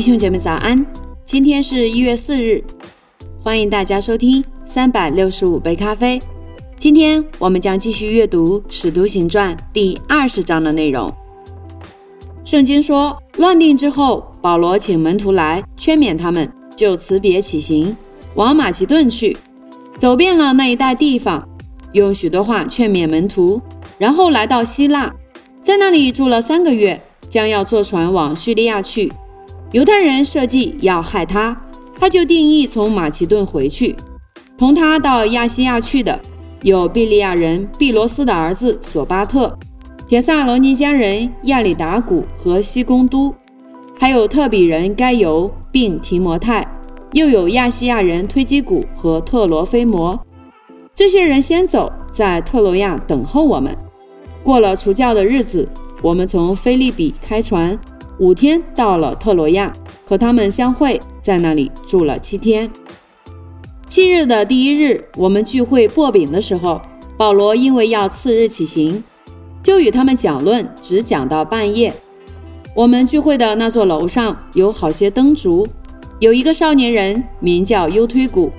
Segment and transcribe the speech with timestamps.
[0.00, 0.82] 弟兄姐妹早安，
[1.26, 2.64] 今天是一月四日，
[3.42, 6.18] 欢迎大家收听三百六十五杯咖啡。
[6.78, 11.14] 今天我们将继续阅读《使徒行传》第二十章的内容。
[12.46, 17.94] 圣经说，乱定之后，保罗请门徒来劝勉他们，就辞别起行，
[18.36, 19.36] 往马其顿去，
[19.98, 21.46] 走遍了那一带地方，
[21.92, 23.60] 用许多话劝勉门徒，
[23.98, 25.14] 然后来到希腊，
[25.62, 26.98] 在那里住了三个月，
[27.28, 29.12] 将要坐船往叙利亚去。
[29.72, 31.56] 犹太人设计要害他，
[31.98, 33.94] 他就定义从马其顿回去。
[34.58, 36.20] 同他到亚细亚去的
[36.62, 39.56] 有庇利亚人毕罗斯的儿子索巴特、
[40.08, 43.32] 铁萨罗尼迦人亚里达古和西贡都，
[43.96, 46.66] 还有特比人该犹并提摩太，
[47.12, 50.18] 又有亚细亚人推基古和特罗菲摩。
[50.96, 53.74] 这些人先走，在特罗亚等候我们。
[54.42, 55.68] 过了除教的日子，
[56.02, 57.78] 我们从菲利比开船。
[58.20, 59.72] 五天到了特罗亚，
[60.04, 62.70] 和他们相会，在那里住了七天。
[63.88, 66.82] 七日的第一日，我们聚会薄饼的时候，
[67.16, 69.02] 保罗因为要次日起行，
[69.62, 71.90] 就与他们讲论，只讲到半夜。
[72.74, 75.66] 我们聚会的那座楼上有好些灯烛，
[76.18, 78.52] 有一个少年人名叫优推古，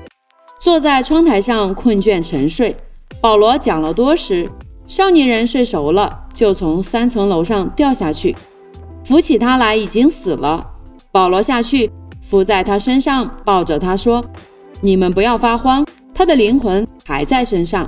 [0.60, 2.76] 坐在窗台上困倦沉睡。
[3.22, 4.50] 保罗讲了多时，
[4.88, 8.36] 少年人睡熟了，就从三层楼上掉下去。
[9.12, 10.66] 扶起他来，已经死了。
[11.12, 14.24] 保罗下去，伏在他身上，抱着他说
[14.80, 17.86] ：“你们不要发慌，他的灵魂还在身上。”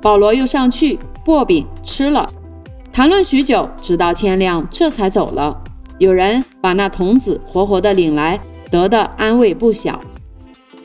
[0.00, 2.26] 保罗又上去薄饼吃了，
[2.90, 5.54] 谈论许久，直到天亮，这才走了。
[5.98, 8.40] 有人把那童子活活的领来，
[8.70, 10.00] 得的安慰不小。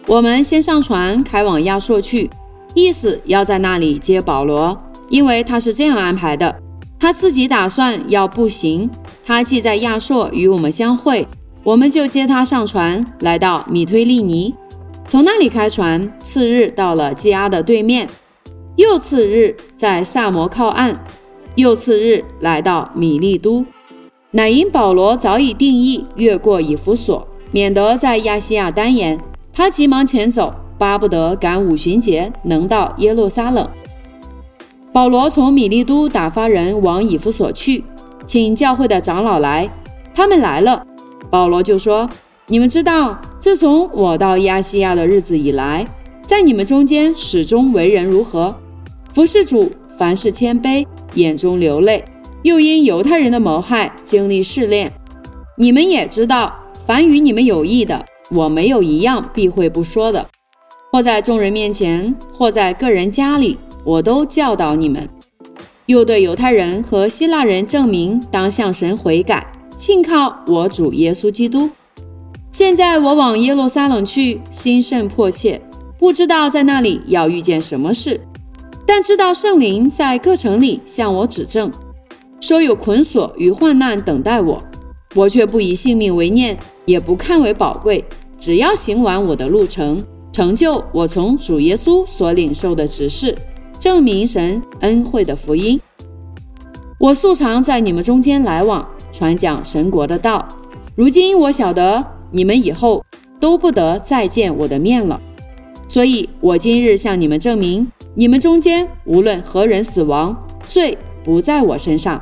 [0.08, 2.30] 我们先上船，开往亚朔去，
[2.74, 4.78] 意思要在那里接保罗，
[5.08, 6.54] 因为他是这样安排的。
[7.00, 8.90] 他自己打算要步行。
[9.26, 11.26] 他既在亚硕与我们相会，
[11.64, 14.54] 我们就接他上船，来到米推利尼，
[15.08, 18.08] 从那里开船，次日到了基阿的对面，
[18.76, 20.96] 又次日在萨摩靠岸，
[21.56, 23.66] 又次日来到米利都。
[24.32, 29.20] 乃因保罗早已定义越过以弗所，免得在亚细亚单言，
[29.52, 33.68] 他急忙前走，巴不得赶五旬节能到耶路撒冷。
[34.92, 37.84] 保罗从米利都打发人往以弗所去，
[38.26, 39.70] 请教会的长老来。
[40.16, 40.84] 他们来了，
[41.30, 42.10] 保罗就说
[42.48, 45.86] ：“你们知道，自从我到亚细亚的日子以来，
[46.24, 48.54] 在你们中间始终为人如何？
[49.14, 50.84] 服侍主，凡事谦卑，
[51.14, 52.04] 眼中流泪，
[52.42, 54.92] 又因犹太人的谋害经历试炼。
[55.56, 56.52] 你们也知道，
[56.88, 60.28] 凡与你们有益的，我没有一样避讳不说的，
[60.92, 63.56] 或在众人面前，或在个人家里。”
[63.90, 65.10] 我都教导你们，
[65.88, 71.68] 又对犹太人和希腊人证明，当向神悔改，信靠我主耶稣基督。
[72.52, 75.60] 现在我往耶路撒冷去，心甚迫切，
[75.98, 78.22] 不知道在那里要遇见什么事，
[78.86, 81.72] 但知道圣灵在各城里向我指证，
[82.40, 84.62] 说有捆锁与患难等待我。
[85.16, 88.06] 我却不以性命为念，也不看为宝贵，
[88.38, 90.00] 只要行完我的路程，
[90.32, 93.36] 成就我从主耶稣所领受的指示。
[93.80, 95.80] 证明神恩惠的福音。
[97.00, 100.46] 我素常在你们中间来往，传讲神国的道。
[100.96, 103.02] 如今我晓得你们以后
[103.40, 105.20] 都不得再见我的面了，
[105.88, 110.36] 所以我今日向你们证明：你们中间无论何人死亡，
[110.68, 112.22] 罪不在我身上，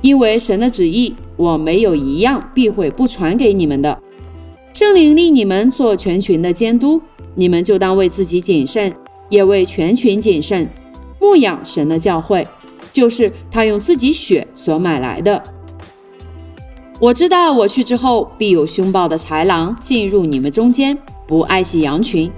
[0.00, 3.98] 因为神的旨意，我没有一样必会不传给你们的。
[4.72, 7.02] 圣灵立你们做全群的监督，
[7.34, 8.94] 你们就当为自己谨慎，
[9.28, 10.66] 也为全群谨慎。
[11.20, 12.46] 牧养神的教会，
[12.92, 15.42] 就是他用自己血所买来的。
[16.98, 22.30] 我知道我去之后，必有凶暴的豺狼进入你们中间，不爱惜羊群；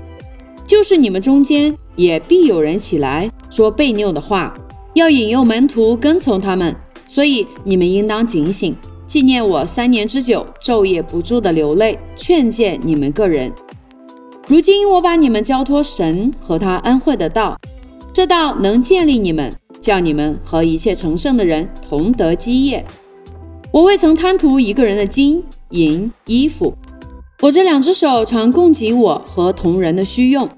[0.67, 4.53] 就是你们中间，也必有人起来说悖拗的话，
[4.95, 6.75] 要引诱门徒跟从他们。
[7.07, 8.77] 所以你们应当警醒，
[9.07, 13.53] 纪念我三年之久，昼夜不住的流泪，劝诫你们个人。
[14.49, 17.57] 如今我把你们交托神和他恩惠的道。
[18.19, 22.85] 这道能建立你们，叫你们和一切成圣的人同得基业。
[23.71, 26.75] 我未曾贪图一个人的金银衣服，
[27.41, 30.49] 我这两只手常供给我和同人的需用，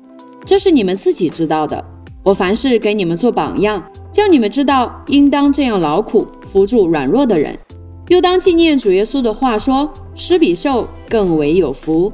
[0.46, 1.84] 这是你们自己知道的。
[2.22, 7.54] 我凡事给你们做榜样，叫你们知道应当这样劳苦扶助软弱的人，
[8.08, 12.10] 又当纪念主耶稣的话说：施比受更为有福。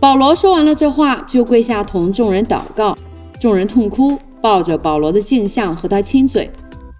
[0.00, 2.98] 保罗说完了这话，就跪下同众人祷告。
[3.40, 6.50] 众人痛哭，抱着保罗的镜像和他亲嘴，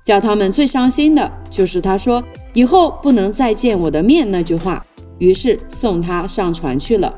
[0.04, 2.22] 叫他们最伤心的就是他说
[2.52, 4.84] 以后不能再见我的面那句话。
[5.18, 7.10] 于是送他上船去了。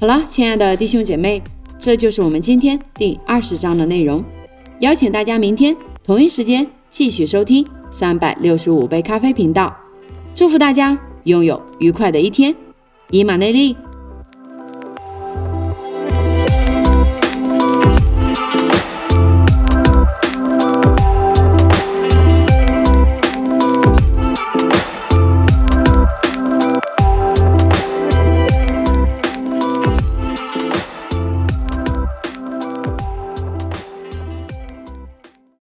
[0.00, 1.42] 好了，亲爱的弟兄姐妹，
[1.78, 4.24] 这就是我们今天第二十章的内容。
[4.80, 9.74] 邀请大家明天同一时间继续收听三百六十五杯咖啡频道。
[10.34, 12.54] 祝福大家拥有愉快的一天，
[13.10, 13.76] 以马内利。